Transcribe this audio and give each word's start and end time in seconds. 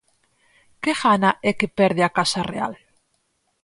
Que 0.81 0.93
gana 1.01 1.31
e 1.49 1.49
que 1.59 1.67
perde 1.77 2.01
a 2.05 2.13
Casa 2.17 2.41
Real? 2.51 2.73